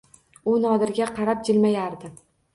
U 0.53 0.55
Nodirga 0.63 1.09
qarab 1.19 1.45
jilmayardi. 1.51 2.13